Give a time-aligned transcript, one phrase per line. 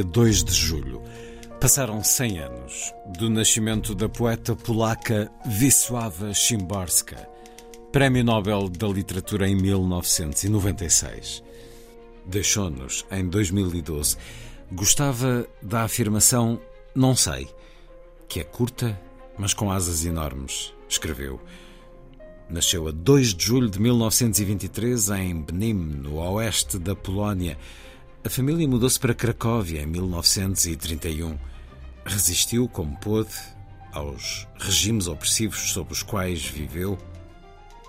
[0.00, 1.02] Dia 2 de julho,
[1.60, 7.28] passaram 100 anos do nascimento da poeta polaca Wisława Szymborska,
[7.92, 11.42] Prémio Nobel da Literatura em 1996.
[12.24, 14.16] Deixou-nos em 2012.
[14.72, 16.58] Gostava da afirmação
[16.94, 17.46] não sei,
[18.26, 18.98] que é curta,
[19.36, 21.38] mas com asas enormes, escreveu.
[22.48, 27.58] Nasceu a 2 de julho de 1923 em Benim, no oeste da Polónia.
[28.22, 31.38] A família mudou-se para Cracóvia em 1931.
[32.04, 33.34] Resistiu como pôde
[33.92, 36.98] aos regimes opressivos sob os quais viveu.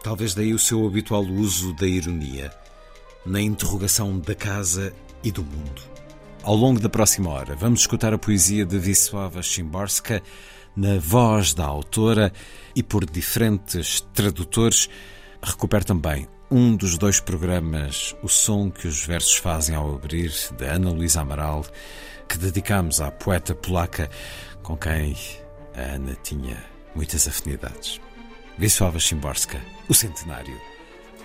[0.02, 2.50] Talvez daí o seu habitual uso da ironia,
[3.26, 5.82] na interrogação da casa e do mundo.
[6.44, 10.24] Ao longo da próxima hora, vamos escutar a poesia de Wisława Szymborska
[10.78, 12.32] na voz da autora
[12.74, 14.88] e por diferentes tradutores.
[15.44, 20.66] Recupero também um dos dois programas, O Som que os Versos Fazem ao Abrir, de
[20.66, 21.66] Ana Luísa Amaral,
[22.28, 24.10] que dedicamos à poeta polaca
[24.62, 25.16] com quem
[25.74, 26.62] a Ana tinha
[26.94, 28.02] muitas afinidades.
[28.60, 30.60] Wisława Szymborska, o centenário.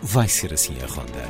[0.00, 1.28] Vai ser assim a ronda.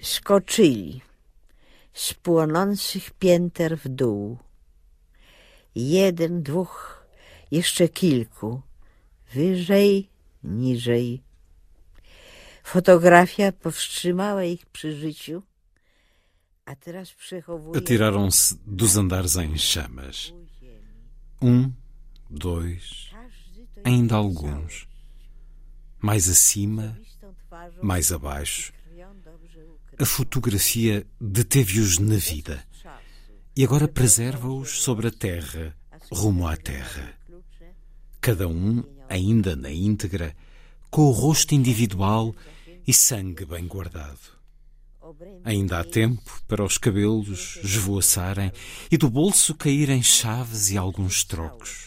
[0.00, 1.00] Skoczyli
[1.94, 4.45] z płonących pięter w dół.
[5.76, 7.06] Jeden, dwóch,
[7.50, 8.62] jeszcze kilku,
[9.34, 10.08] wyżej,
[10.44, 11.22] niżej.
[12.62, 15.42] Fotografia powstrzymała ich przy życiu,
[16.64, 17.78] a teraz przechowuje...
[17.78, 20.32] Atiraram-se dos andares em chamas.
[21.40, 21.72] Um,
[22.30, 23.10] dois,
[23.84, 24.86] ainda alguns.
[26.00, 26.96] Mais acima,
[27.82, 28.72] mais abaixo.
[29.98, 32.65] A fotografia deteve-os na vida
[33.56, 35.74] e agora preserva-os sobre a terra,
[36.12, 37.14] rumo à terra.
[38.20, 40.36] Cada um, ainda na íntegra,
[40.90, 42.34] com o rosto individual
[42.86, 44.36] e sangue bem guardado.
[45.42, 48.52] Ainda há tempo para os cabelos esvoaçarem
[48.90, 51.86] e do bolso caírem chaves e alguns trocos.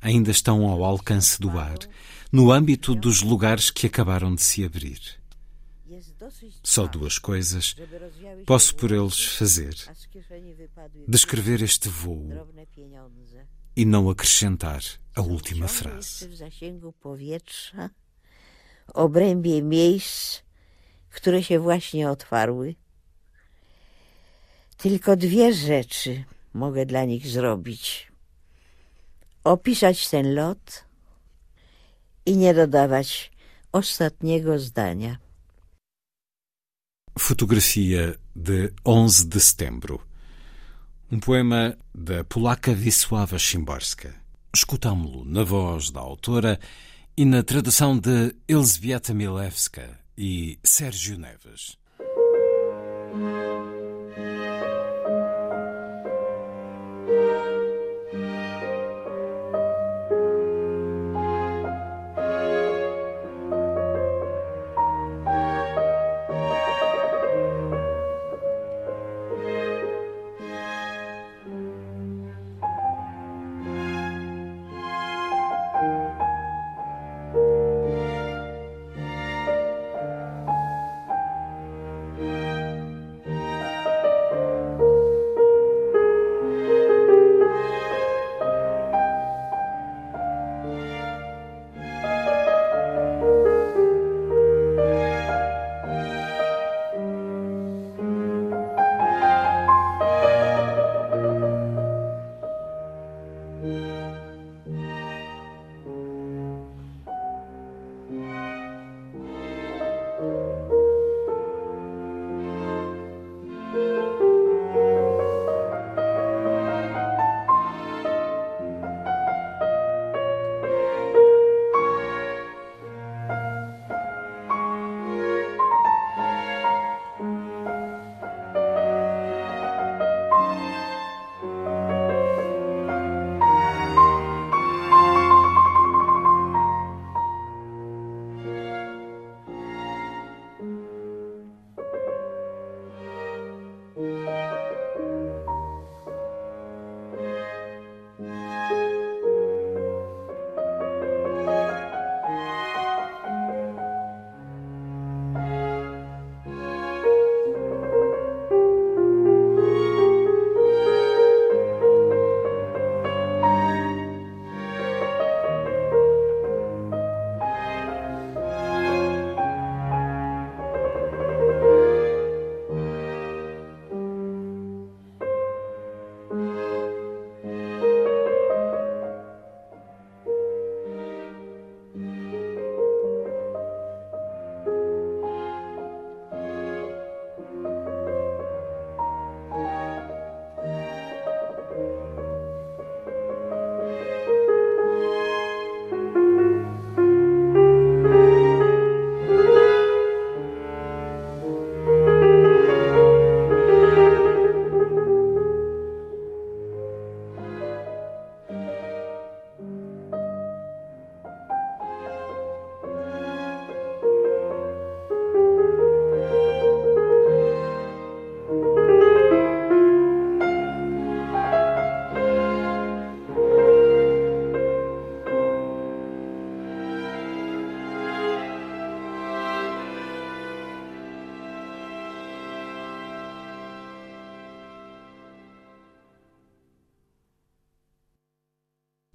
[0.00, 1.78] Ainda estão ao alcance do ar,
[2.32, 5.15] no âmbito dos lugares que acabaram de se abrir.
[6.62, 7.74] Só duas coisas
[8.46, 9.74] posso por eles fazer:
[11.08, 12.28] descrever este voo
[13.76, 14.82] e não acrescentar
[15.14, 16.28] a última frase.
[18.94, 20.42] obrębie miejsc,
[21.10, 22.74] które się właśnie otwarły.
[24.76, 28.12] Tylko dwie rzeczy mogę dla nich zrobić:
[29.44, 30.84] opisać ten lot
[32.26, 33.32] i nie dodawać
[33.72, 35.25] ostatniego zdania.
[37.18, 40.06] Fotografia de 11 de setembro.
[41.10, 44.14] Um poema da polaca Wisława Szymborska.
[44.54, 46.60] Escutámo-lo na voz da autora
[47.16, 51.78] e na tradução de Elzbieta Milewska e Sérgio Neves.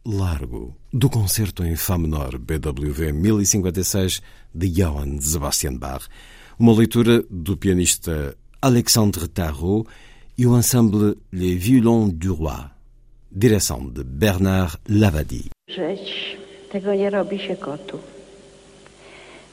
[0.04, 4.22] Largo, do concerto em Fá menor BWV 1056
[4.52, 6.08] de Johann Sebastian Bach,
[6.58, 9.88] uma leitura do pianista Alexandre Tarot
[10.36, 12.72] e o ensemble Les Violons du Roi,
[13.32, 15.52] direção de Bernard Lavadi.
[15.70, 16.38] Rzeć
[16.72, 18.00] tego nie robi się kotu,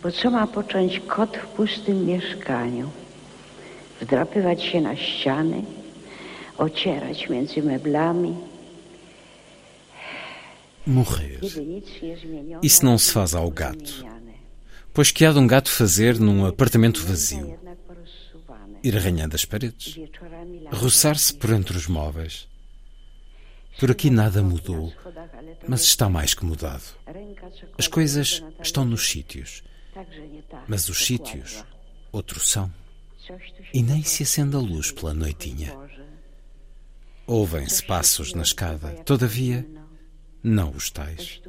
[0.03, 2.91] bo co ma począć kot w pustym mieszkaniu?
[4.01, 5.63] Wdrapywać się na ściany,
[6.59, 8.58] ocierać między meblami.
[10.89, 11.39] Morrer.
[12.63, 14.07] Isso não se faz ao gato.
[14.95, 17.59] Pois que há de um gato fazer num apartamento vazio?
[18.83, 19.99] Ir arranhando as paredes,
[20.73, 22.49] roçar-se por entre os móveis.
[23.79, 24.91] Por aqui nada mudou,
[25.69, 26.97] mas está mais que mudado.
[27.77, 29.63] As coisas estão nos sítios,
[30.67, 31.63] mas os sítios,
[32.11, 32.73] outros são.
[33.75, 35.77] E nem se acende a luz pela noitinha.
[37.27, 39.69] Ouvem-se passos na escada, todavia,
[40.43, 41.41] não os tais.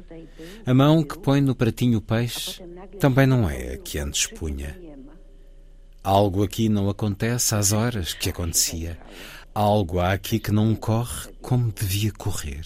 [0.66, 2.62] A mão que põe no pratinho o peixe
[2.98, 4.76] também não é a que antes punha.
[6.02, 8.98] Algo aqui não acontece às horas que acontecia.
[9.54, 12.62] Algo há aqui que não corre como devia correr.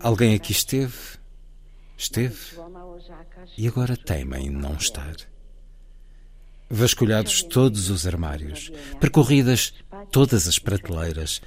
[0.00, 0.94] Alguém aqui esteve,
[1.96, 2.56] esteve
[3.56, 5.16] e agora teima em não estar.
[6.68, 9.72] Vasculhados todos os armários, percorridas
[10.10, 11.40] todas as prateleiras,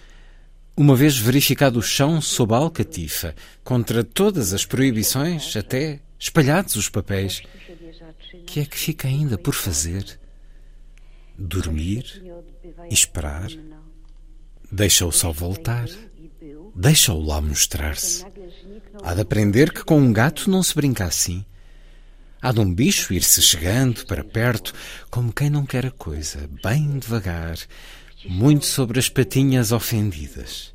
[0.80, 6.88] uma vez verificado o chão sob a alcatifa, contra todas as proibições, até espalhados os
[6.88, 7.44] papéis,
[8.48, 10.18] que é que fica ainda por fazer?
[11.38, 12.24] Dormir
[12.90, 13.50] esperar?
[13.50, 13.76] jedno.
[14.72, 15.90] Deixa o sol voltar,
[16.74, 18.26] deixa-o lá mostrar-se.
[19.04, 21.44] Há de aprender que com um gato não se brinca assim.
[22.42, 24.74] Há de um bicho ir-se chegando para perto,
[25.12, 27.58] como quem não quer a coisa, bem devagar,
[28.26, 30.74] muito sobre as patinhas ofendidas.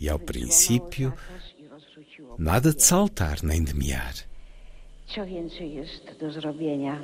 [0.00, 1.14] E ao princípio,
[2.38, 4.14] nada de saltar nem de miar.
[5.06, 6.98] Co więcej jest do zrobienia?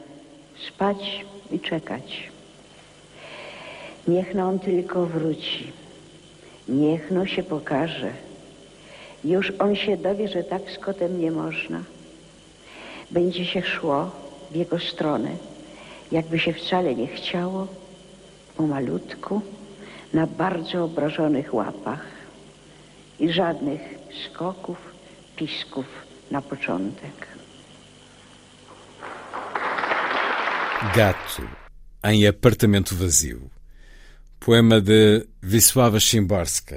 [0.69, 2.31] Spać i czekać.
[4.09, 5.73] Niech no on tylko wróci.
[6.69, 8.12] Niech no się pokaże.
[9.25, 11.83] Już on się dowie, że tak z kotem nie można.
[13.11, 14.11] Będzie się szło
[14.50, 15.31] w jego stronę,
[16.12, 17.67] jakby się wcale nie chciało,
[18.61, 19.43] pomalutku,
[20.12, 22.05] na bardzo obrażonych łapach
[23.19, 23.81] i żadnych
[24.25, 24.79] skoków,
[25.37, 25.87] pisków
[26.31, 27.17] na początek.
[30.97, 31.43] Gato
[32.02, 33.38] em apartamento vazio.
[34.40, 36.76] Poema de Wisława Szymborska.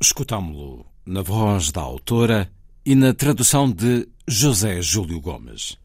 [0.00, 2.46] Escutámo-lo na voz da autora
[2.86, 5.76] e na tradução de José Júlio Gomes.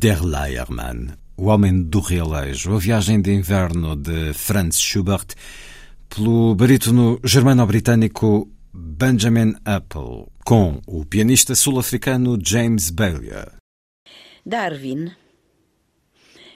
[0.00, 5.34] Der Leiermann, O Homem do Realejo, a viagem de inverno de Franz Schubert,
[6.08, 13.50] pelo barítono germano-britânico Benjamin Apple, com o pianista sul-africano James Bailey.
[14.46, 15.10] Darwin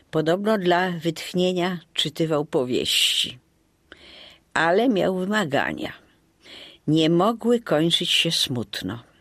[0.08, 3.38] podobno dla wytchnienia czytywał powieści,
[4.54, 5.92] ale miał wymagania.
[6.87, 9.12] Nie mogły kończyć się smutno.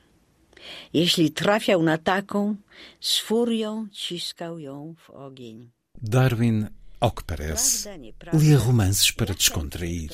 [0.94, 2.56] Jeśli trafiał na taką,
[3.00, 5.72] z furią ciskał ją w ogień.
[6.02, 6.68] Darwin,
[7.00, 7.98] ao que parece,
[8.34, 10.12] lia romances para descontrair,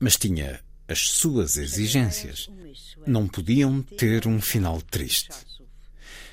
[0.00, 2.48] mas tinha as suas exigências.
[3.06, 5.34] Não podiam ter um final triste.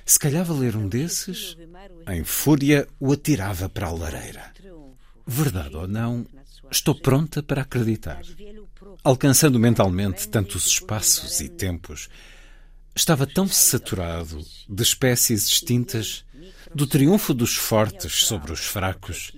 [0.06, 1.58] Se calhava ler um desses,
[2.08, 4.52] em fúria o atirava para a lareira.
[5.26, 6.26] Verdade ou não,
[6.70, 8.22] estou pronta para acreditar.
[9.04, 12.10] Alcançando mentalmente tantos espaços e tempos,
[12.96, 16.24] estava tão saturado de espécies extintas,
[16.74, 19.32] do triunfo dos fortes sobre os fracos,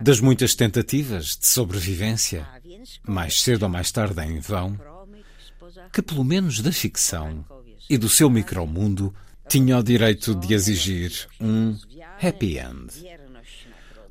[0.00, 2.46] das muitas tentativas de sobrevivência,
[3.06, 4.78] mais cedo ou mais tarde em vão,
[5.92, 7.44] que pelo menos da ficção
[7.88, 9.14] e do seu micromundo
[9.48, 11.78] tinha o direito de exigir um
[12.20, 12.92] happy end.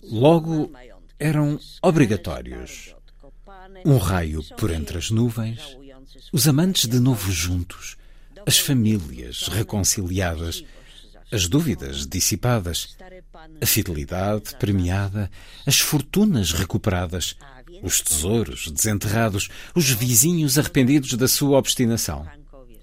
[0.04, 0.72] Logo,
[1.20, 2.96] eram obrigatórios.
[3.86, 5.78] Um raio por entre as nuvens,
[6.32, 7.98] os amantes de novo juntos,
[8.46, 10.64] as famílias reconciliadas,
[11.32, 12.96] as dúvidas dissipadas,
[13.60, 15.30] a fidelidade premiada,
[15.66, 17.36] as fortunas recuperadas,
[17.82, 22.28] os tesouros desenterrados, os vizinhos arrependidos da sua obstinação,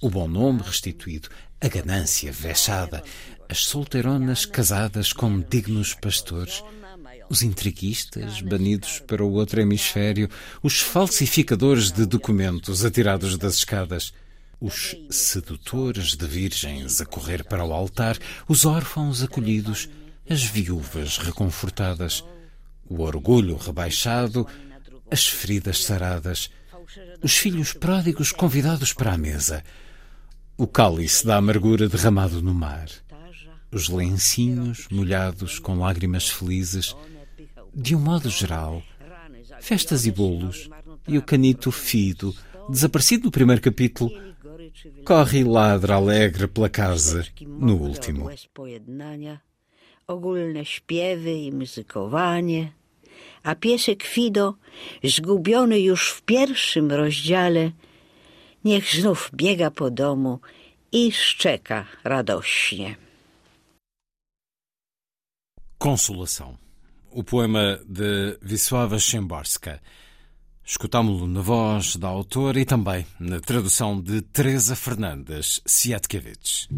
[0.00, 1.28] o bom nome restituído,
[1.60, 3.02] a ganância vexada,
[3.48, 6.64] as solteironas casadas com dignos pastores,
[7.30, 10.28] os intriguistas banidos para o outro hemisfério,
[10.62, 14.12] os falsificadores de documentos atirados das escadas,
[14.62, 18.16] os sedutores de virgens a correr para o altar,
[18.46, 19.88] os órfãos acolhidos,
[20.30, 22.24] as viúvas reconfortadas,
[22.88, 24.46] o orgulho rebaixado,
[25.10, 26.48] as feridas saradas,
[27.20, 29.64] os filhos pródigos convidados para a mesa,
[30.56, 32.88] o cálice da amargura derramado no mar,
[33.72, 36.94] os lencinhos molhados com lágrimas felizes,
[37.74, 38.80] de um modo geral,
[39.60, 40.70] festas e bolos,
[41.08, 42.32] e o canito fido,
[42.68, 44.31] desaparecido no primeiro capítulo,
[45.04, 48.30] corre e ladra alegre pela casa no último.
[50.06, 52.72] Ogólne śpiewy i muzykowanie,
[53.42, 54.54] a piesek Fido,
[55.04, 57.70] zgubiony już w pierwszym rozdziale,
[58.64, 60.40] niech znów biega po domu
[60.92, 62.96] i szczeka radośnie.
[65.78, 66.56] Consolação.
[67.10, 69.78] O poema de Wisława Szymborska.
[70.64, 76.68] Escutámo-lo na voz da autora e também na tradução de Teresa Fernandes Siatkevich.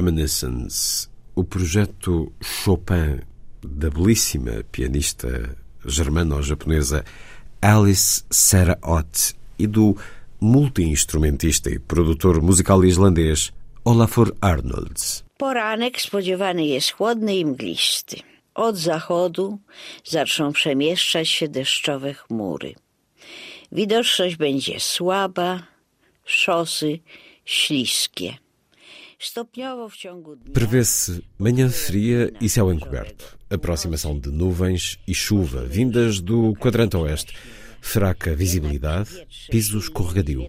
[0.00, 3.20] Reminiscence, o projeto Chopin
[3.62, 5.28] da belíssima pianista
[5.84, 7.04] germano-japonesa
[7.60, 9.94] Alice Sarah Ott e do
[10.40, 13.52] multiinstrumentista e produtor musical islandês
[13.84, 15.22] Olafur Arnolds.
[15.38, 18.16] Poranek spodziewany jest chłodny i mglisty.
[18.54, 19.58] Od zachodu
[20.04, 22.74] zaczną przemieszczać się deszczowe chmury.
[23.72, 25.62] Widoczność będzie słaba,
[26.24, 26.98] szosy
[27.44, 28.38] śliskie.
[30.54, 37.36] Prevê-se manhã fria e céu encoberto, aproximação de nuvens e chuva vindas do quadrante oeste,
[37.82, 40.48] fraca visibilidade, piso escorregadio.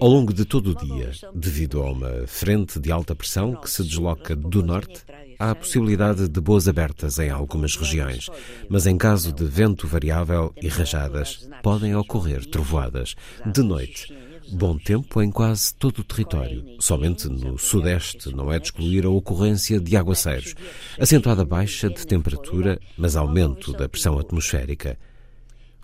[0.00, 3.84] Ao longo de todo o dia, devido a uma frente de alta pressão que se
[3.84, 5.04] desloca do norte,
[5.38, 8.28] há a possibilidade de boas abertas em algumas regiões,
[8.68, 13.14] mas em caso de vento variável e rajadas, podem ocorrer trovoadas.
[13.46, 14.12] De noite,
[14.52, 16.64] bom tempo em quase todo o território.
[16.80, 20.54] Somente no sudeste não é de excluir a ocorrência de aguaceiros.
[20.98, 24.98] Acentuada baixa de temperatura, mas aumento da pressão atmosférica.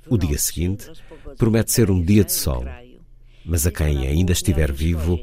[0.08, 0.90] O dia seguinte
[1.38, 2.64] promete ser um dia de sol,
[3.44, 5.18] mas a quem ainda estiver vivo,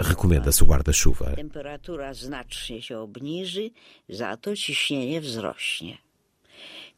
[0.00, 1.36] recomenda-se o guarda-chuva.
[1.36, 3.70] Temperatura znacznie się obniży,
[4.08, 5.98] za to ciśnienie wzrośnie.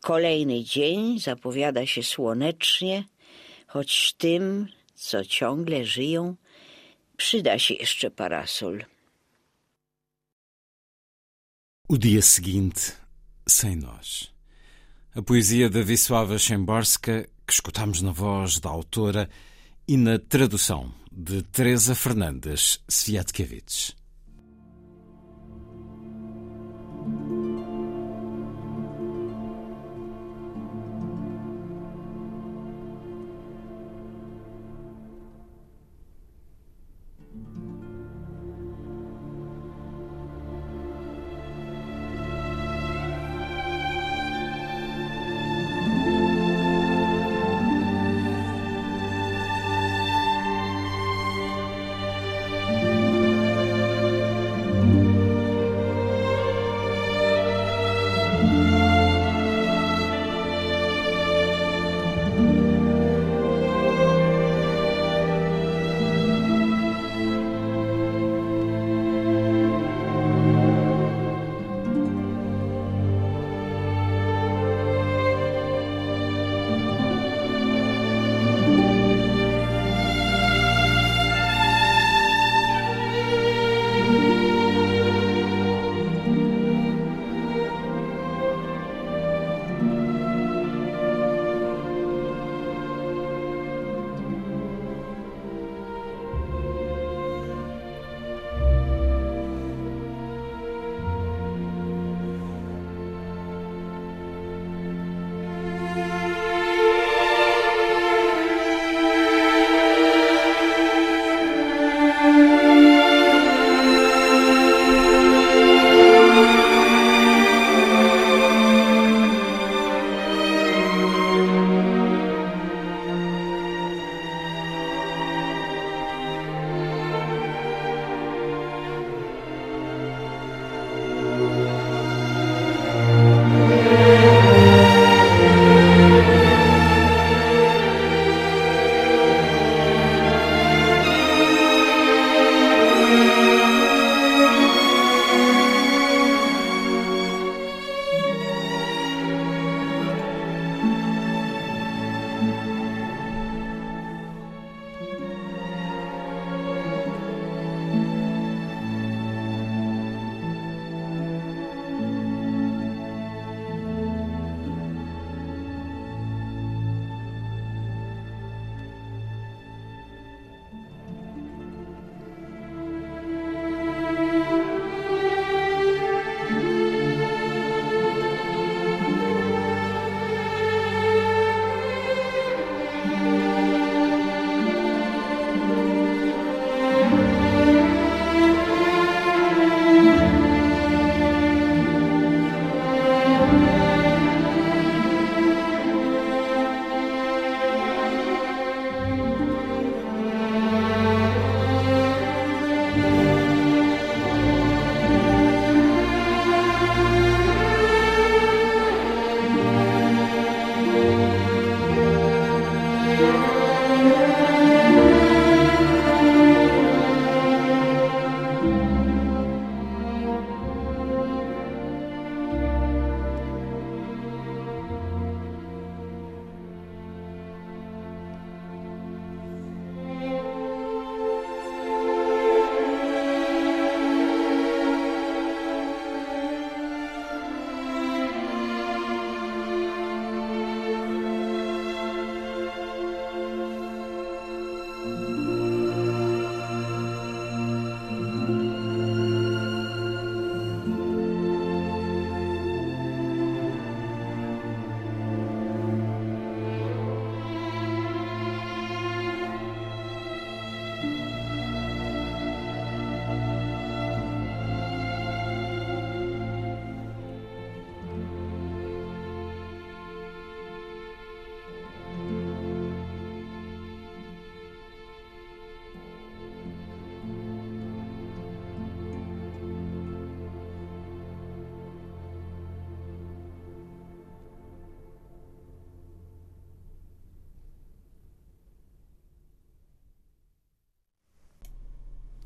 [0.02, 3.04] Kolejny dzień zapowiada się słonecznie,
[3.66, 4.68] choć tym,
[5.00, 6.36] co ciągle żyją,
[7.16, 8.84] przyda się jeszcze parasol.
[11.88, 12.80] O dia seguinte,
[13.48, 14.30] sem nós.
[15.14, 17.12] A poesia da Wisława Szymborska,
[17.46, 19.26] que escutamos na voz da autora
[19.88, 23.99] e na tradução de Teresa Fernandes Sviatkiewicz.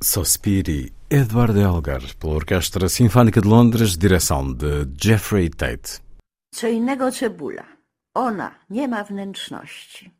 [0.04, 6.00] Sospiri, Edward Elgar, pela Orquestra Sinfónica de Londres, direção de Jeffrey Tate.
[6.54, 7.64] Co innego cebula.
[8.14, 10.10] Ona nie ma wnętrzności.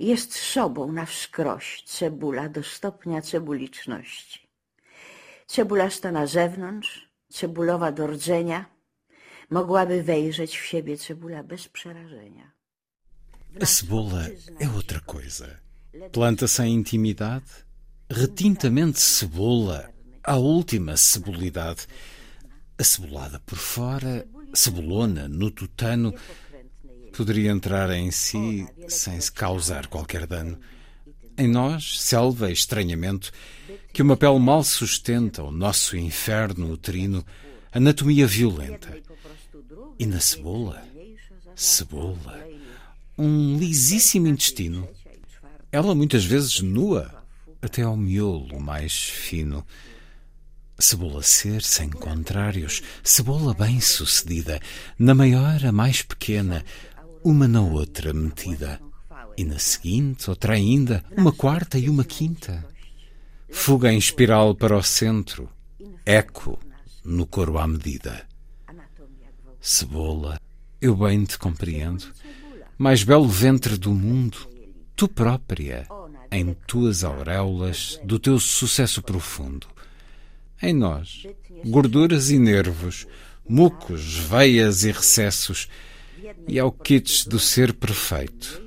[0.00, 4.48] Jest sobą na wskroś cebula do stopnia cebuliczności.
[5.46, 8.66] Cebulasta na zewnątrz, cebulowa do rdzenia,
[9.50, 12.52] mogłaby wejrzeć w siebie cebula bez przerażenia.
[13.60, 14.28] A cebola
[14.60, 15.46] é outra coisa.
[16.12, 17.64] Planta sem intimidade,
[18.12, 19.90] retintamente cebola,
[20.22, 21.86] a última cebolidade.
[22.78, 26.14] A cebolada por fora, cebolona no tutano,
[27.16, 30.58] poderia entrar em si sem se causar qualquer dano.
[31.38, 33.32] Em nós, selva e estranhamento,
[33.92, 37.24] que uma pele mal sustenta o nosso inferno uterino,
[37.72, 39.00] anatomia violenta.
[39.98, 40.82] E na cebola,
[41.56, 42.46] cebola,
[43.16, 44.86] um lisíssimo intestino,
[45.70, 47.21] ela muitas vezes nua,
[47.62, 49.64] até ao miolo mais fino.
[50.78, 54.60] Cebola ser sem contrários, cebola bem sucedida,
[54.98, 56.64] na maior a mais pequena,
[57.22, 58.80] uma na outra metida,
[59.36, 62.66] e na seguinte outra ainda, uma quarta e uma quinta.
[63.48, 65.48] Fuga em espiral para o centro,
[66.04, 66.58] eco
[67.04, 68.26] no coro à medida.
[69.60, 70.40] Cebola,
[70.80, 72.12] eu bem te compreendo,
[72.76, 74.48] mais belo ventre do mundo,
[74.96, 75.86] tu própria,
[76.32, 79.66] em tuas auréolas do teu sucesso profundo.
[80.62, 81.26] Em nós,
[81.66, 83.06] gorduras e nervos,
[83.46, 85.68] mucos, veias e recessos,
[86.48, 88.62] e ao kits do ser perfeito,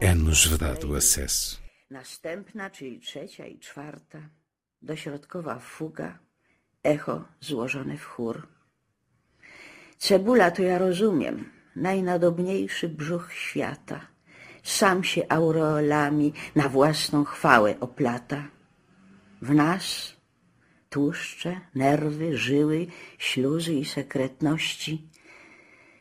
[0.00, 1.60] é-nos vedado o acesso.
[1.90, 4.30] Następna, czyli trzecia i czwarta,
[4.82, 6.18] dośrodkowa fuga,
[6.84, 8.46] echo złożone w chór.
[9.98, 14.09] Cebula to ja rozumiem, najnadobniejszy brzuch świata.
[14.62, 18.48] Sam się aureolami na własną chwałę oplata.
[19.42, 20.12] W nas
[20.90, 22.86] tłuszcze, nerwy, żyły,
[23.18, 25.08] śluzy i sekretności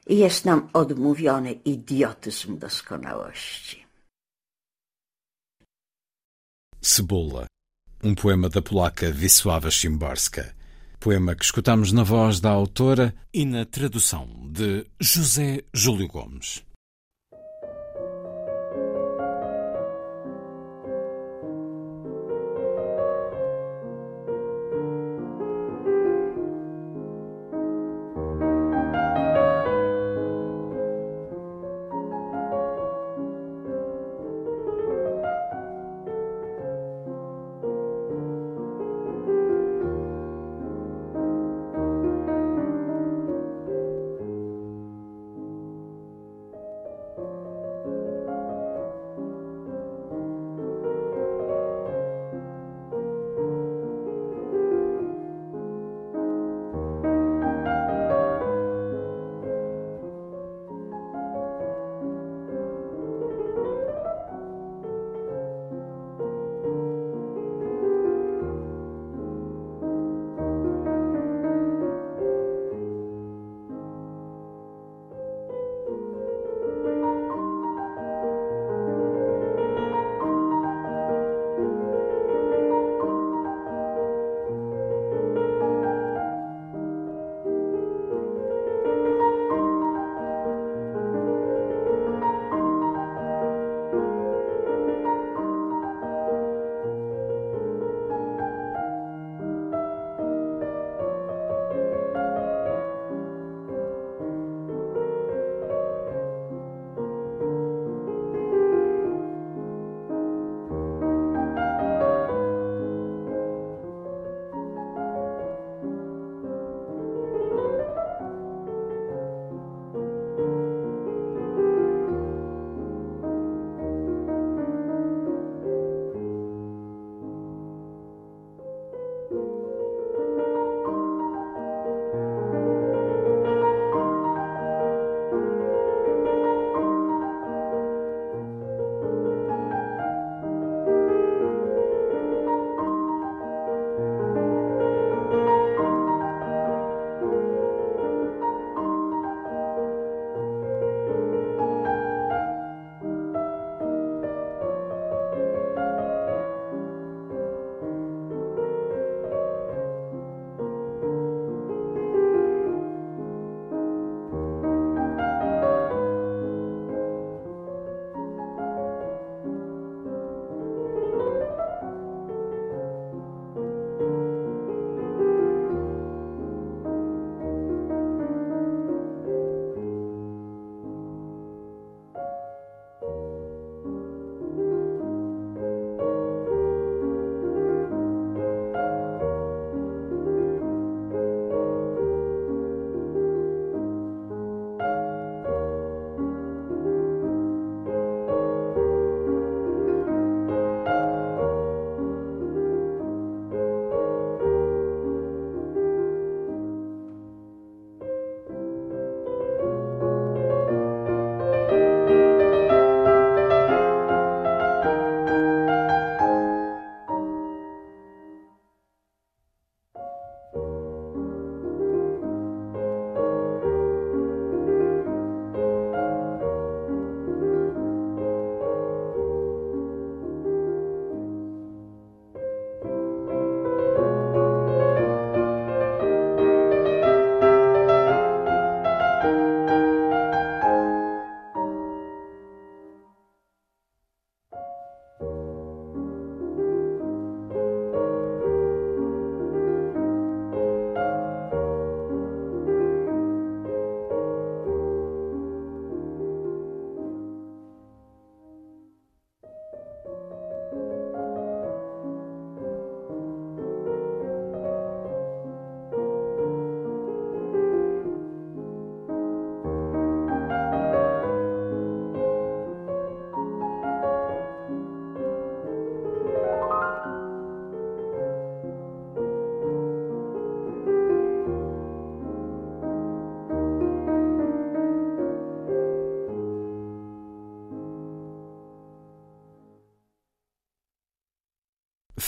[0.07, 3.85] i jest nam odmówiony idiotyzm doskonałości.
[6.81, 7.47] Cebola,
[8.03, 10.43] um poema da polaca Wisława Szymborska.
[10.99, 16.61] Poema que escutamos na voz da autora e na tradução de José Júlio Gomes.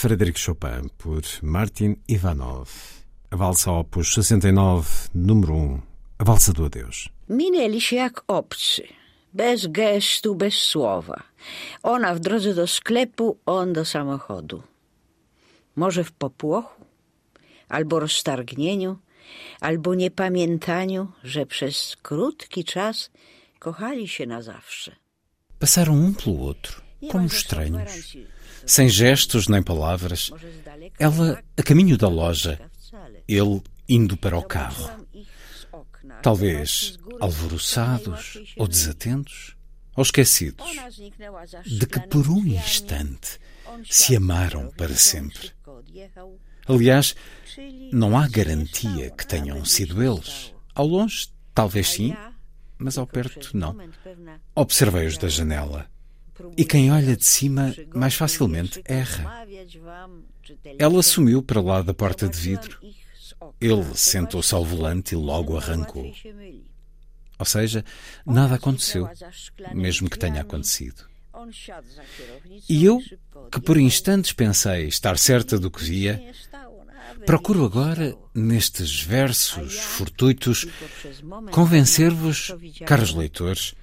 [0.01, 2.69] Frederic Chopin por Martin Ivanov.
[3.29, 5.81] A valsa opus 69, número 1.
[6.17, 7.09] A valsa do adeus.
[7.29, 8.83] Minęli się jak obcy,
[9.33, 11.23] bez gestu, bez słowa.
[11.83, 14.63] Ona w drodze do sklepu, on do samochodu.
[15.75, 16.85] Może w popłochu,
[17.69, 18.97] albo roztargnieniu,
[19.59, 23.11] albo niepamiętaniu, że przez krótki czas
[23.59, 24.95] kochali się na zawsze.
[25.59, 26.81] Passaram um pelo outro,
[27.11, 28.15] como estranhos,
[28.65, 30.31] sem gestos nem palavras.
[30.99, 32.59] Ela a caminho da loja,
[33.27, 34.89] ele indo para o carro.
[36.21, 39.55] Talvez alvoroçados ou desatentos,
[39.95, 40.65] ou esquecidos
[41.65, 43.39] de que por um instante
[43.89, 45.51] se amaram para sempre.
[46.67, 47.15] Aliás,
[47.91, 50.53] não há garantia que tenham sido eles.
[50.73, 52.15] Ao longe, talvez sim,
[52.77, 53.75] mas ao perto, não.
[54.55, 55.89] Observei-os da janela.
[56.57, 59.45] E quem olha de cima mais facilmente erra.
[60.77, 62.79] Ela sumiu para lá da porta de vidro.
[63.59, 66.11] Ele sentou-se ao volante e logo arrancou.
[67.39, 67.83] Ou seja,
[68.25, 69.09] nada aconteceu,
[69.73, 71.09] mesmo que tenha acontecido.
[72.69, 73.01] E eu,
[73.51, 76.23] que por instantes pensei estar certa do que via,
[77.25, 80.67] procuro agora, nestes versos fortuitos,
[81.51, 82.53] convencer-vos,
[82.85, 83.73] caros leitores,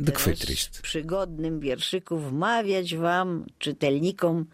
[0.00, 0.78] de que foi triste.
[0.78, 4.46] W przygodnym wierszyku wmawiać wam, czytelnikom,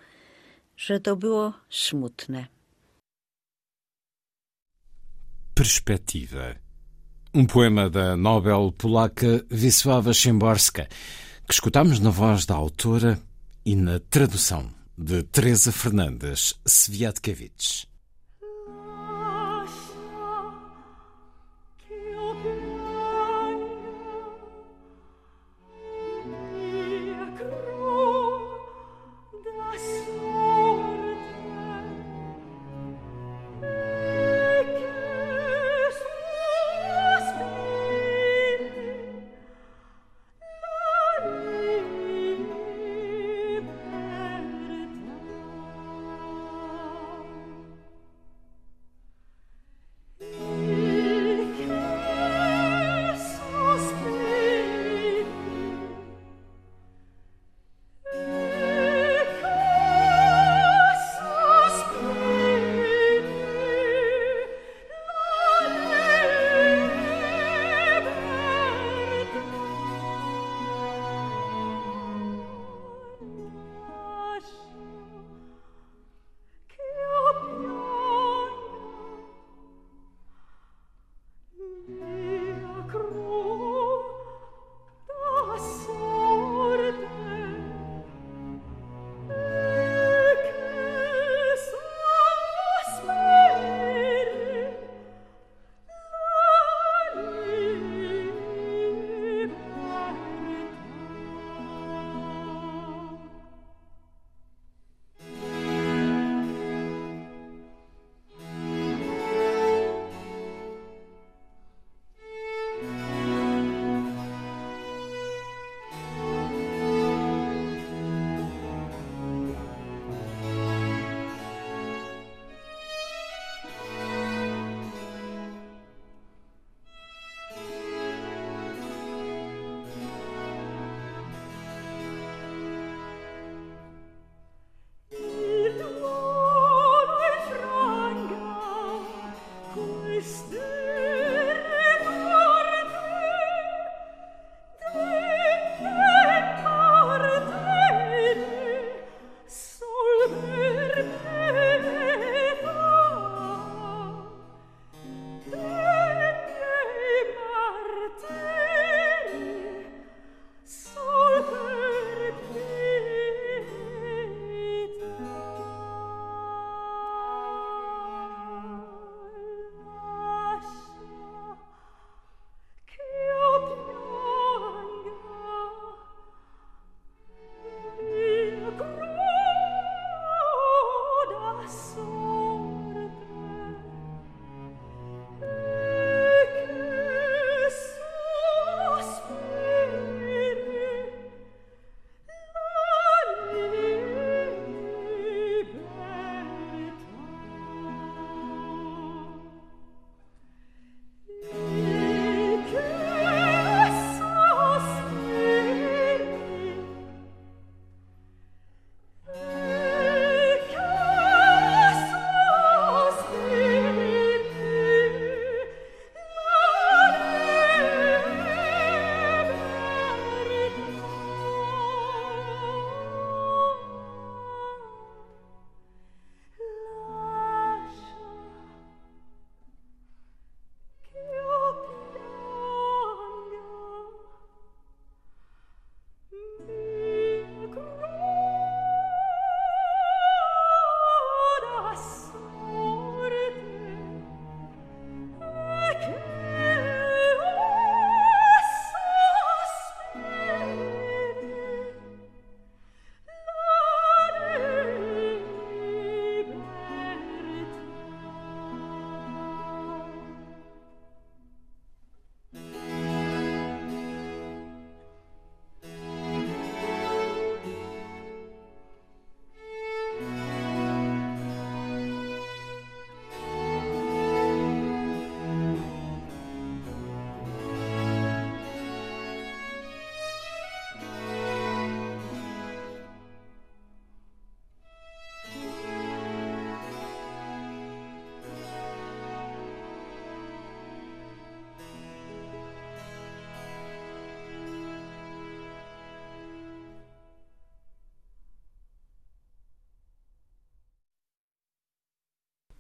[0.77, 2.47] że to było smutne.
[5.55, 6.55] Perspectiva.
[7.33, 10.87] Um poema da Nobel polaca Wisława Szymborska,
[11.47, 13.17] que escutamos na voz da autora
[13.65, 17.87] e na tradução de Teresa Fernandes Sviatkiewicz.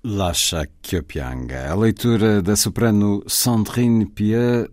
[0.08, 4.70] Lacha Kyopianga, a leitura da soprano Sandrine Pieux,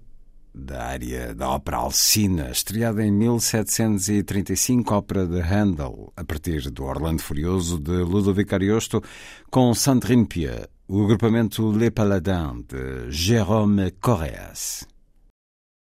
[0.53, 7.23] da área da ópera Alcina, estreada em 1735, ópera de Handel, a partir do Orlando
[7.23, 9.01] Furioso de Ludovico Ariosto,
[9.49, 14.85] com Sandrine Pieux, o agrupamento Les Paladins de Jérôme Correas.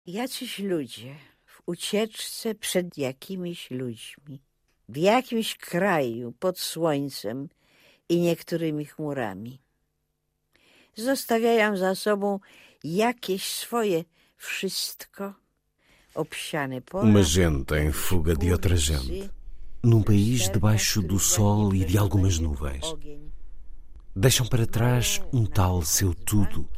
[0.07, 4.41] Jacyś ludzie w ucieczce przed jakimiś ludźmi,
[4.89, 7.49] w jakimś kraju pod słońcem
[8.13, 9.59] i niektórymi chmurami.
[10.97, 12.41] Zostawiają za sobą
[12.85, 14.05] jakieś swoje
[14.37, 15.35] wszystko,
[16.15, 19.31] obsiane pola, Uma gente em fuga de outra gente,
[19.83, 22.85] num país debaixo do sol e de algumas nuvens.
[24.17, 26.69] Deixam para trás um tal seu tudo,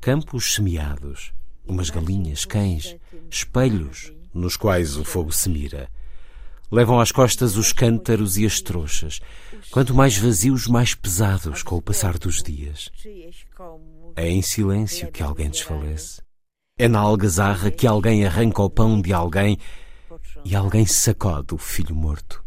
[0.00, 1.32] campos semeados,
[1.66, 2.96] umas galinhas, cães,
[3.30, 5.90] espelhos nos quais o fogo se mira.
[6.70, 9.20] Levam às costas os cântaros e as trouxas,
[9.70, 12.90] quanto mais vazios, mais pesados com o passar dos dias.
[14.14, 16.22] É em silêncio que alguém desfalece.
[16.78, 19.58] É na algazarra que alguém arranca o pão de alguém
[20.44, 22.42] e alguém sacode o filho morto.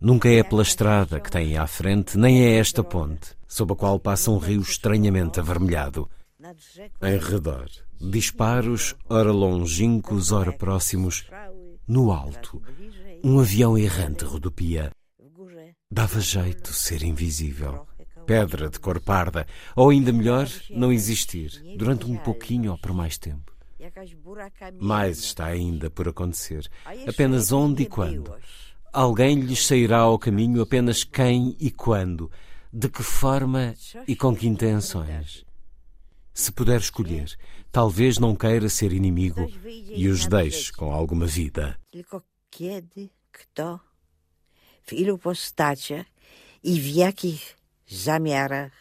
[0.00, 3.98] Nunca é pela estrada que têm à frente, nem é esta ponte, sob a qual
[3.98, 6.08] passa um rio estranhamente avermelhado.
[7.02, 7.68] Em redor,
[8.00, 11.26] disparos, ora longínquos, ora próximos,
[11.86, 12.62] no alto,
[13.22, 14.90] um avião errante rodopia.
[15.90, 17.86] Dava jeito ser invisível.
[18.26, 23.18] Pedra de cor parda, ou ainda melhor, não existir, durante um pouquinho ou por mais
[23.18, 23.54] tempo.
[24.80, 26.66] Mais está ainda por acontecer,
[27.06, 28.34] apenas onde e quando.
[28.92, 32.30] Alguém lhes sairá ao caminho apenas quem e quando,
[32.72, 33.74] de que forma
[34.08, 35.44] e com que intenções.
[36.32, 37.36] Se puder escolher,
[37.74, 39.50] talvez não queira ser inimigo
[40.00, 41.76] e os deixe com alguma vida.
[41.90, 43.80] Tylko kiedy, kto,
[44.86, 46.06] w ilu postaciach
[46.62, 47.56] i w jakich
[47.88, 48.72] zamiarach.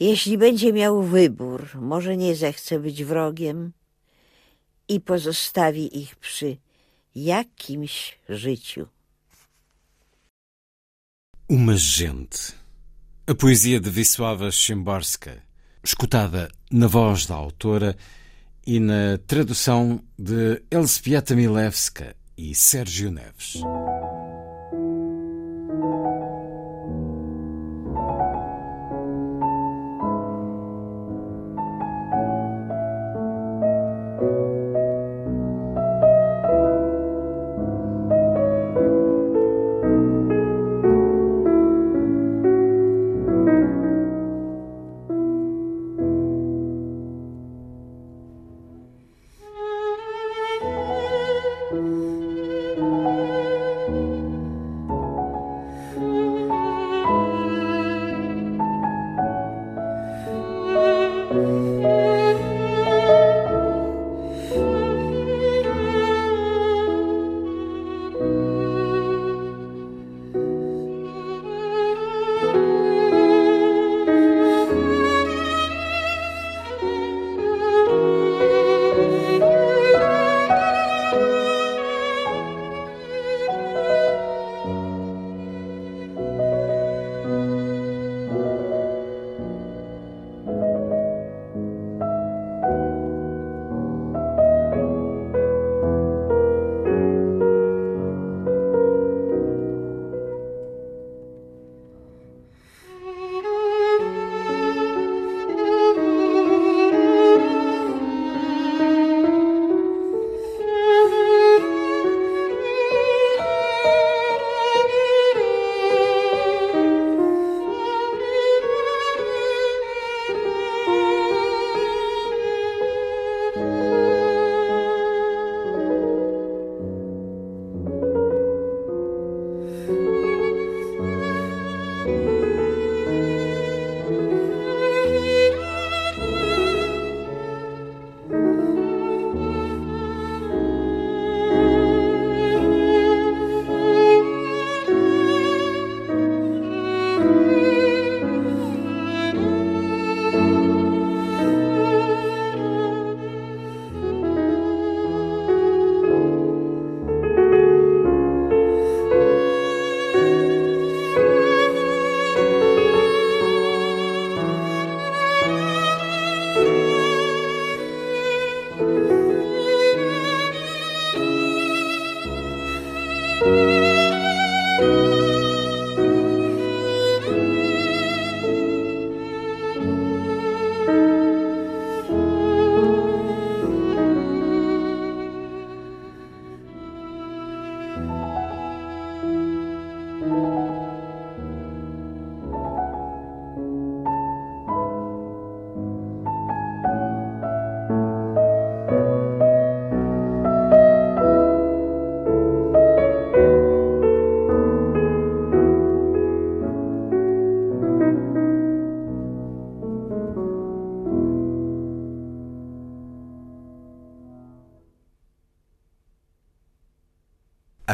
[0.00, 3.72] Jeśli będzie miał wybór, może nie zechce być wrogiem
[4.88, 6.56] i pozostawi ich przy
[7.14, 8.86] jakimś życiu.
[11.48, 12.38] Uma gente.
[13.26, 15.30] A poesia de Wisława Szymborska,
[15.84, 17.94] escutada na voz da autora
[18.66, 23.60] e na tradução de Elżbieta Milewska e Sérgio Neves.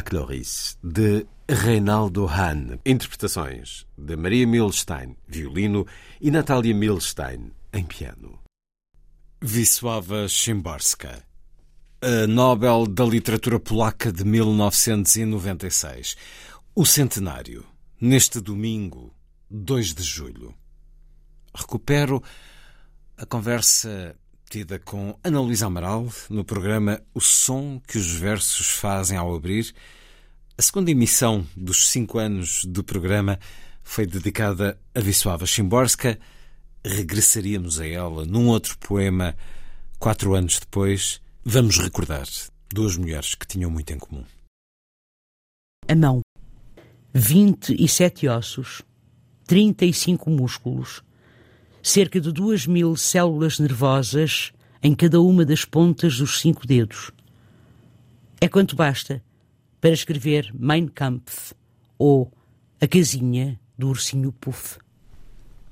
[0.08, 2.78] Cloris, de Reinaldo Hahn.
[2.86, 5.86] Interpretações de Maria Milstein, violino,
[6.18, 8.38] e Natália Milstein, em piano.
[9.44, 11.22] Wisława Szymborska,
[12.00, 16.16] a Nobel da Literatura Polaca de 1996.
[16.74, 17.66] O centenário,
[18.00, 19.14] neste domingo,
[19.50, 20.54] 2 de julho.
[21.54, 22.22] Recupero
[23.18, 24.16] a conversa
[24.48, 29.74] tida com Ana Luísa Amaral no programa O Som que os Versos Fazem ao Abrir.
[30.58, 33.38] A segunda emissão dos cinco anos do programa
[33.80, 36.18] foi dedicada a Wisława Szymborska.
[36.84, 39.36] Regressaríamos a ela num outro poema
[40.00, 41.20] quatro anos depois.
[41.44, 42.26] Vamos recordar
[42.74, 44.24] duas mulheres que tinham muito em comum.
[45.86, 46.22] A mão.
[47.14, 48.82] 27 ossos,
[49.46, 51.04] 35 músculos,
[51.80, 54.52] cerca de duas mil células nervosas
[54.82, 57.12] em cada uma das pontas dos cinco dedos.
[58.40, 59.22] É quanto basta
[59.80, 61.52] para escrever Mein Kampf
[61.98, 62.32] ou
[62.80, 64.78] A Casinha do Ursinho Puff.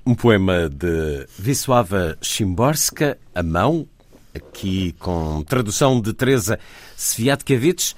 [0.05, 3.87] Um poema de Wisława Szymborska, A Mão,
[4.33, 6.57] aqui com tradução de Teresa
[6.95, 7.95] Sviatkiewicz,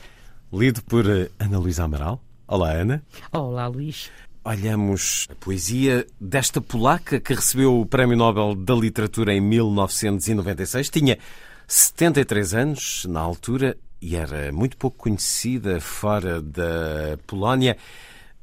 [0.51, 1.05] lido por
[1.39, 2.21] Ana Luísa Amaral.
[2.47, 3.03] Olá, Ana.
[3.31, 4.09] Olá, Luís.
[4.43, 10.89] Olhamos a poesia desta polaca que recebeu o Prémio Nobel da Literatura em 1996.
[10.89, 11.19] Tinha
[11.67, 17.77] 73 anos na altura e era muito pouco conhecida fora da Polónia.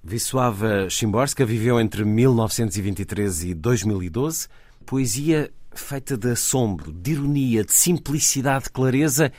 [0.05, 4.49] Wisława Szymborska viveu entre 1923 e 2012.
[4.85, 9.33] Poesia feita de assombro, de ironia, de simplicidade, de clareza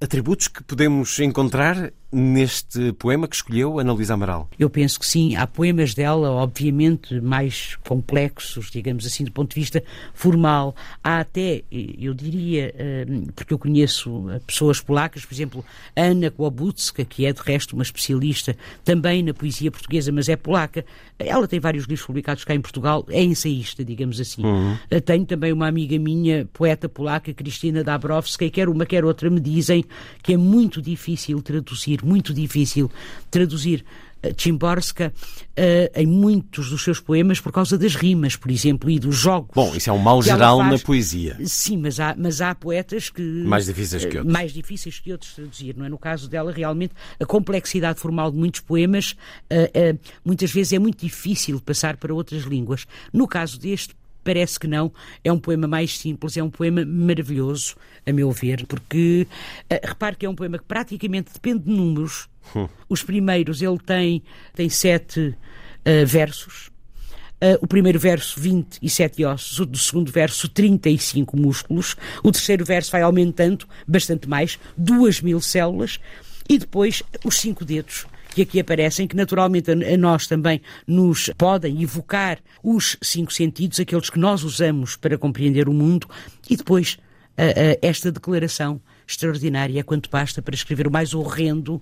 [0.00, 4.48] atributos que podemos encontrar neste poema que escolheu Ana Luísa Amaral?
[4.58, 5.34] Eu penso que sim.
[5.34, 9.82] Há poemas dela, obviamente, mais complexos, digamos assim, do ponto de vista
[10.12, 10.76] formal.
[11.02, 12.74] Há até, eu diria,
[13.08, 15.64] hum, porque eu conheço pessoas polacas, por exemplo,
[15.96, 20.84] Anna Kłobutska, que é de resto uma especialista também na poesia portuguesa, mas é polaca.
[21.18, 24.44] Ela tem vários livros publicados cá em Portugal, é ensaísta, digamos assim.
[24.44, 24.76] Uhum.
[25.04, 29.40] Tenho também uma amiga minha, poeta polaca, Cristina Dabrowska, e quer uma, quer outra, me
[29.40, 29.84] dizem
[30.22, 32.90] que é muito difícil traduzir, muito difícil
[33.30, 33.84] traduzir
[34.36, 39.16] Chimborska uh, em muitos dos seus poemas por causa das rimas, por exemplo, e dos
[39.16, 39.50] jogos.
[39.54, 40.70] Bom, isso é um mal geral faz.
[40.70, 41.36] na poesia.
[41.44, 43.22] Sim, mas há, mas há poetas que.
[43.22, 44.32] Mais difíceis que outros.
[44.32, 45.88] Mais difíceis que outros traduzir, não é?
[45.88, 49.12] No caso dela, realmente, a complexidade formal de muitos poemas
[49.50, 52.86] uh, uh, muitas vezes é muito difícil passar para outras línguas.
[53.12, 53.94] No caso deste,
[54.24, 54.92] Parece que não.
[55.24, 57.74] É um poema mais simples, é um poema maravilhoso,
[58.06, 59.26] a meu ver, porque
[59.70, 62.28] uh, repare que é um poema que praticamente depende de números.
[62.54, 62.68] Hum.
[62.88, 64.22] Os primeiros, ele tem,
[64.54, 66.70] tem sete uh, versos.
[67.42, 73.02] Uh, o primeiro verso, 27 ossos, o segundo verso, 35 músculos, o terceiro verso vai
[73.02, 75.98] aumentando bastante mais, duas mil células,
[76.48, 81.82] e depois os cinco dedos, que aqui aparecem, que naturalmente a nós também nos podem
[81.82, 86.06] evocar os cinco sentidos, aqueles que nós usamos para compreender o mundo,
[86.48, 86.98] e depois
[87.80, 91.80] esta declaração extraordinária é quanto basta para escrever o mais horrendo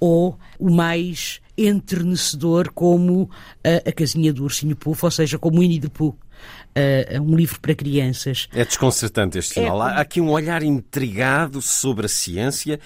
[0.00, 3.30] ou o mais enternecedor como
[3.62, 6.16] a, a casinha do ursinho Puff, ou seja, como o Winnie the Pooh.
[6.74, 8.48] Uh, um livro para crianças.
[8.54, 9.86] É desconcertante este final.
[9.86, 9.92] É...
[9.92, 12.80] Há aqui um olhar intrigado sobre a ciência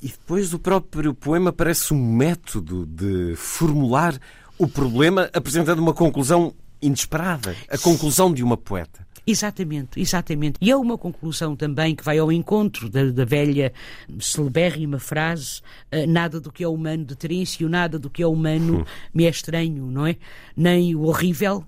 [0.00, 4.16] e depois o próprio poema parece um método de formular
[4.56, 9.06] o problema apresentando uma conclusão inesperada, a conclusão de uma poeta.
[9.24, 10.58] Exatamente, exatamente.
[10.60, 13.72] E é uma conclusão também que vai ao encontro da, da velha
[14.18, 15.60] celebérrima frase
[15.92, 18.84] uh, nada do que é humano de Terêncio, nada do que é humano hum.
[19.14, 20.16] me é estranho, não é?
[20.56, 21.64] Nem o horrível,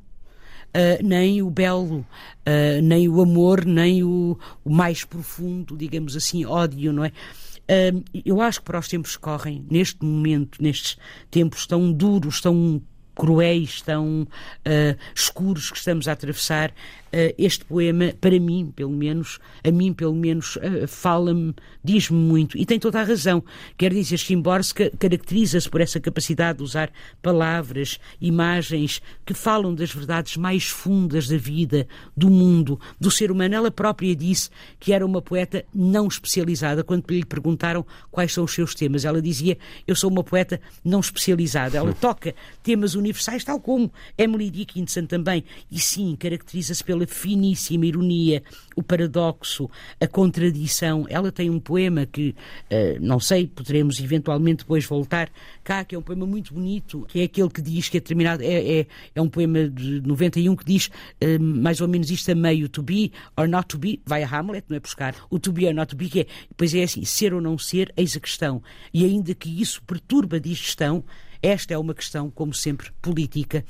[0.74, 6.44] Uh, nem o belo, uh, nem o amor, nem o, o, mais profundo, digamos assim,
[6.44, 7.12] ódio, não é?
[7.70, 10.98] Uh, eu acho que para os tempos que correm, neste momento, nestes
[11.30, 12.82] tempos tão duros, tão
[13.14, 14.26] cruéis, tão
[15.14, 16.72] escuros que estamos a atravessar,
[17.38, 22.58] este poema, para mim, pelo menos, a mim, pelo menos, eh, fala-me, diz-me muito.
[22.58, 23.42] E tem toda a razão.
[23.78, 26.90] Quer dizer, Szymborska caracteriza-se por essa capacidade de usar
[27.22, 31.86] palavras, imagens que falam das verdades mais fundas da vida,
[32.16, 33.54] do mundo, do ser humano.
[33.54, 34.50] Ela própria disse
[34.80, 36.82] que era uma poeta não especializada.
[36.82, 39.56] Quando lhe perguntaram quais são os seus temas, ela dizia:
[39.86, 41.78] Eu sou uma poeta não especializada.
[41.78, 45.44] Ela toca temas universais, tal como Emily Dickinson também.
[45.70, 48.42] E sim, caracteriza-se pela aquela finíssima ironia,
[48.74, 51.06] o paradoxo, a contradição.
[51.08, 52.30] Ela tem um poema que,
[52.70, 55.30] uh, não sei, poderemos eventualmente depois voltar
[55.62, 58.42] cá, que é um poema muito bonito, que é aquele que diz que é determinado,
[58.42, 62.34] é, é, é um poema de 91 que diz uh, mais ou menos isto a
[62.34, 65.52] meio, to be or not to be, vai a Hamlet, não é buscar, o to
[65.52, 66.26] be or not to be, que é,
[66.56, 68.62] pois é assim, ser ou não ser, eis a questão.
[68.92, 71.04] E ainda que isso perturba a digestão,
[71.44, 73.64] esta é uma questão, como sempre, política.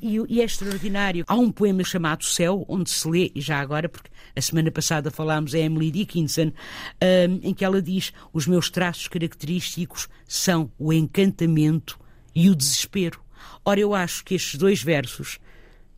[0.00, 1.24] E, e, é extraordinário.
[1.28, 5.10] Há um poema chamado Céu, onde se lê, e já agora, porque a semana passada
[5.10, 10.92] falámos a Emily Dickinson, um, em que ela diz: Os meus traços característicos são o
[10.92, 11.98] encantamento
[12.34, 13.20] e o desespero.
[13.62, 15.38] Ora, eu acho que estes dois versos,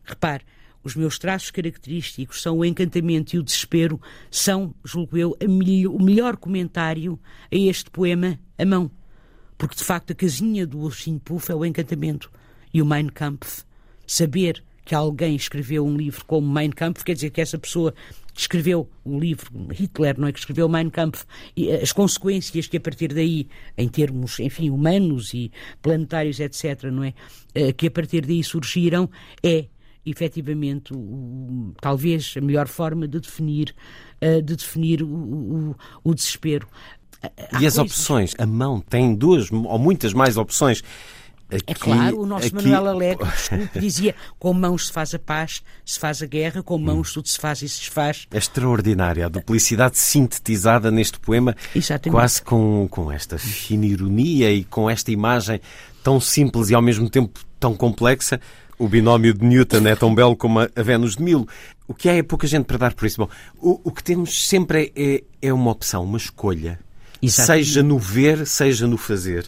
[0.04, 0.42] repare,
[0.82, 4.00] os meus traços característicos são o encantamento e o desespero,
[4.30, 7.18] são, julgo eu, o melhor comentário
[7.50, 8.90] a este poema a mão
[9.59, 12.30] porque de facto a casinha do ursinho Puff é o encantamento.
[12.72, 13.62] E o Mein Kampf,
[14.07, 17.92] saber que alguém escreveu um livro como Mein Kampf, quer dizer que essa pessoa
[18.34, 21.24] escreveu o livro, Hitler, não é que escreveu Mein Kampf,
[21.57, 25.50] e as consequências que a partir daí, em termos, enfim, humanos e
[25.82, 27.14] planetários, etc., não é,
[27.54, 29.11] eh, que a partir daí surgiram,
[29.42, 29.66] é
[30.04, 33.74] efetivamente o, talvez a melhor forma de definir,
[34.20, 36.68] eh, de definir o, o, o desespero
[37.61, 38.35] e as opções?
[38.39, 40.83] A mão tem duas ou muitas mais opções.
[41.49, 42.57] Aqui, é claro, o nosso aqui...
[42.57, 46.77] Manuel Alegre desculpe, dizia com mãos se faz a paz, se faz a guerra, com
[46.77, 48.27] mãos tudo se faz e se desfaz.
[48.33, 52.11] É extraordinária a duplicidade sintetizada neste poema, Exatamente.
[52.11, 55.61] quase com, com esta fina ironia e com esta imagem
[56.03, 58.41] tão simples e ao mesmo tempo tão complexa.
[58.79, 61.49] O binómio de Newton é tão belo como a Vênus de Milo.
[61.89, 63.19] O que há é pouca gente para dar por isso.
[63.19, 66.79] Bom, o, o que temos sempre é, é, é uma opção, uma escolha.
[67.27, 67.66] Exatamente.
[67.66, 69.47] seja no ver, seja no fazer.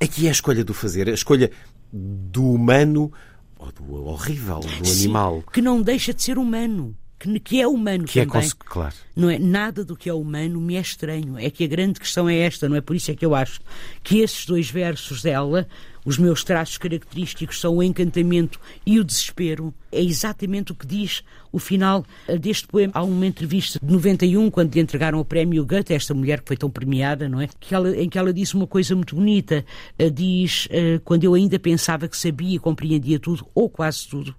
[0.00, 1.50] Aqui é a escolha do fazer, a escolha
[1.92, 3.12] do humano
[3.58, 5.44] ou do horrível, do Sim, animal.
[5.52, 6.96] Que não deixa de ser humano.
[7.18, 8.48] Que, que é humano que é também.
[8.48, 8.94] É claro.
[9.14, 11.36] Não é nada do que é humano me é estranho.
[11.36, 12.80] É que a grande questão é esta, não é?
[12.80, 13.60] Por isso é que eu acho
[14.02, 15.68] que esses dois versos dela
[16.04, 19.74] os meus traços característicos são o encantamento e o desespero.
[19.92, 21.22] É exatamente o que diz
[21.52, 22.04] o final
[22.40, 22.92] deste poema.
[22.94, 26.56] Há uma entrevista de 91, quando lhe entregaram o prémio Goethe, esta mulher que foi
[26.56, 27.48] tão premiada, não é?
[27.58, 29.64] Que ela, em que ela disse uma coisa muito bonita.
[29.98, 34.34] Eh, diz, eh, quando eu ainda pensava que sabia e compreendia tudo, ou quase tudo,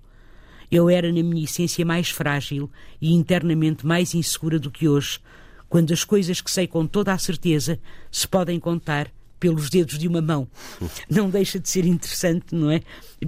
[0.72, 2.70] eu era, na minha essência, mais frágil
[3.01, 5.20] e internamente mais insegura do que hoje,
[5.68, 9.12] quando as coisas que sei com toda a certeza se podem contar
[9.42, 10.48] pelos dedos de uma mão.
[11.10, 12.80] Não deixa de ser interessante, não é?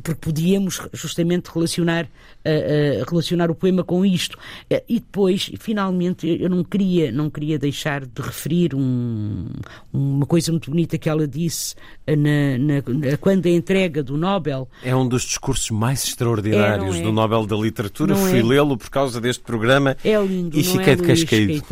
[0.01, 4.35] Porque podíamos justamente relacionar, uh, uh, relacionar o poema com isto.
[4.71, 9.47] Uh, e depois, finalmente, eu não queria, não queria deixar de referir um,
[9.91, 11.75] uma coisa muito bonita que ela disse
[12.07, 14.67] na, na, quando a entrega do Nobel.
[14.83, 17.03] É um dos discursos mais extraordinários é, é?
[17.03, 18.15] do Nobel da Literatura.
[18.15, 18.43] Não Fui é?
[18.43, 21.63] lê-lo por causa deste programa é lindo, e fiquei é, de cascaído.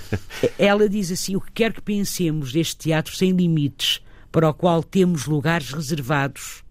[0.58, 4.00] ela diz assim: o que quer que pensemos deste teatro sem limites limites
[4.30, 6.62] para o qual temos lugares reservados,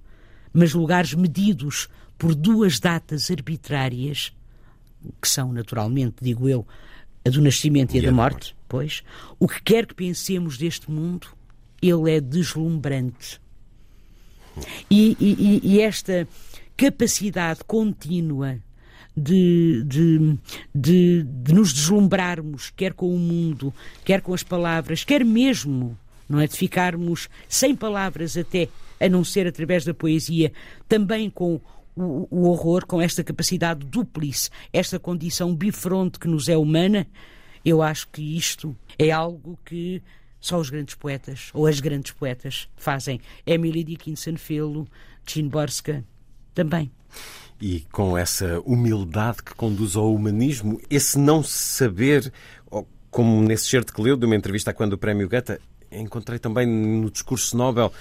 [0.58, 1.88] mas lugares medidos
[2.18, 4.34] por duas datas arbitrárias,
[5.22, 6.66] que são, naturalmente, digo eu,
[7.24, 9.04] a do nascimento e, e a da morte, pois,
[9.38, 11.28] o que quer que pensemos deste mundo,
[11.80, 13.40] ele é deslumbrante.
[14.90, 16.28] E, e, e esta
[16.76, 18.58] capacidade contínua
[19.16, 20.40] de, de,
[20.74, 23.72] de, de, nos deslumbrarmos, quer com o mundo,
[24.04, 25.96] quer com as palavras, quer mesmo
[26.28, 26.48] não é?
[26.48, 28.68] De ficarmos sem palavras até,
[29.00, 30.52] a não ser através da poesia,
[30.88, 31.60] também com
[31.96, 37.08] o, o horror, com esta capacidade duplice, esta condição bifronte que nos é humana,
[37.66, 40.02] eu acho que isto é algo que
[40.40, 43.20] só os grandes poetas, ou as grandes poetas, fazem.
[43.46, 44.88] Emily Dickinson fê-lo,
[45.26, 46.04] Jean Borska
[46.54, 46.92] também.
[47.60, 52.32] E com essa humildade que conduz ao humanismo, esse não saber,
[53.10, 55.60] como nesse certo que leu de uma entrevista quando o Prémio Goethe,
[55.92, 57.92] encontrei também no discurso Nobel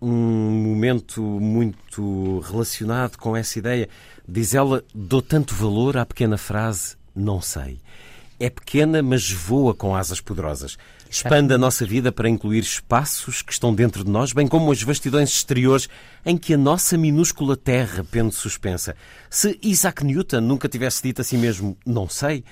[0.00, 3.88] um momento muito relacionado com essa ideia.
[4.26, 7.78] Diz ela: dou tanto valor à pequena frase, não sei.
[8.38, 10.78] É pequena, mas voa com asas poderosas.
[11.10, 14.80] Expande a nossa vida para incluir espaços que estão dentro de nós, bem como as
[14.80, 15.88] vastidões exteriores
[16.24, 18.94] em que a nossa minúscula terra pende suspensa.
[19.28, 22.44] Se Isaac Newton nunca tivesse dito a si mesmo, não sei,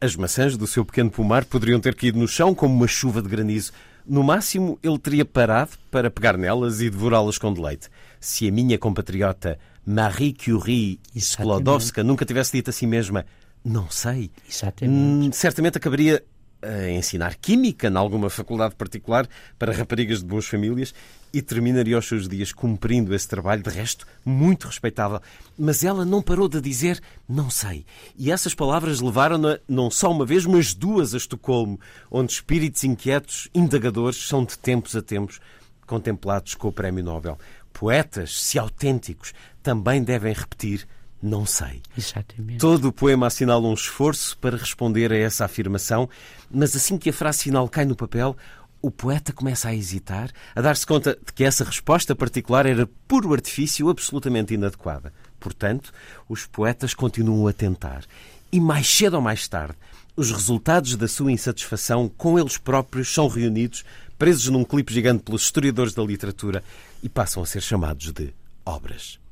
[0.00, 3.28] as maçãs do seu pequeno pomar poderiam ter caído no chão como uma chuva de
[3.28, 3.72] granizo.
[4.06, 7.88] No máximo, ele teria parado para pegar nelas e devorá-las com deleite.
[8.20, 13.24] Se a minha compatriota Marie Curie Sklodowska nunca tivesse dito a si mesma
[13.64, 14.94] não sei, Exatamente.
[14.94, 16.22] Hum, certamente acabaria
[16.64, 20.94] a ensinar química em alguma faculdade particular para raparigas de boas famílias
[21.32, 25.20] e terminaria os seus dias cumprindo esse trabalho, de resto, muito respeitável.
[25.58, 27.84] Mas ela não parou de dizer não sei.
[28.16, 33.48] E essas palavras levaram-na não só uma vez, mas duas a Estocolmo, onde espíritos inquietos,
[33.54, 35.40] indagadores, são de tempos a tempos
[35.86, 37.38] contemplados com o Prémio Nobel.
[37.72, 40.86] Poetas, se autênticos, também devem repetir
[41.24, 41.80] não sei.
[41.96, 42.58] Exatamente.
[42.58, 46.08] Todo o poema assinala um esforço para responder a essa afirmação,
[46.50, 48.36] mas assim que a frase final cai no papel,
[48.82, 53.32] o poeta começa a hesitar, a dar-se conta de que essa resposta particular era puro
[53.32, 55.12] artifício absolutamente inadequada.
[55.40, 55.92] Portanto,
[56.28, 58.04] os poetas continuam a tentar.
[58.52, 59.76] E mais cedo ou mais tarde,
[60.14, 63.82] os resultados da sua insatisfação com eles próprios são reunidos,
[64.18, 66.62] presos num clipe gigante pelos historiadores da literatura
[67.02, 69.23] e passam a ser chamados de obras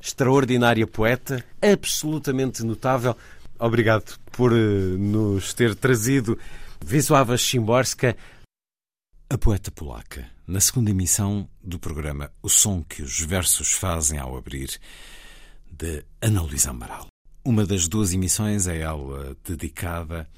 [0.00, 3.16] extraordinária poeta, absolutamente notável.
[3.58, 4.56] Obrigado por uh,
[4.98, 6.38] nos ter trazido
[6.84, 8.16] Wisława Szymborska,
[9.28, 14.36] a poeta polaca, na segunda emissão do programa O Som que os Versos Fazem ao
[14.36, 14.80] Abrir,
[15.70, 17.06] de Ana Luísa Amaral.
[17.44, 20.28] Uma das duas emissões é ela dedicada,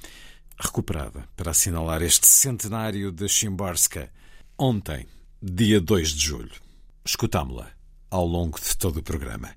[0.59, 4.11] recuperada, para assinalar este centenário de Szymborska,
[4.59, 5.07] ontem,
[5.41, 6.61] dia 2 de julho.
[7.05, 7.82] Escutámo-la
[8.13, 9.57] ao longo de todo o programa.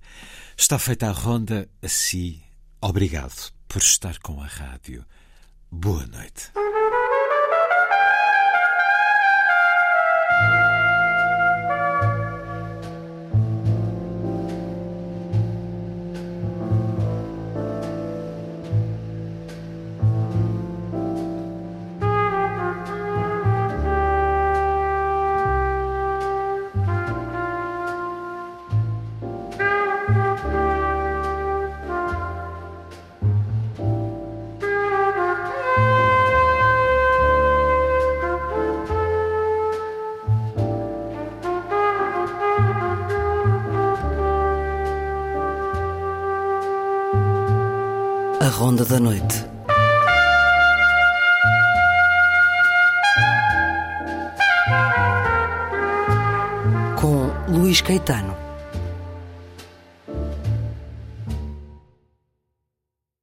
[0.58, 2.42] Está feita a ronda a si.
[2.82, 5.06] Obrigado por estar com a rádio.
[5.70, 6.52] Boa noite.
[48.96, 49.45] Da Noite.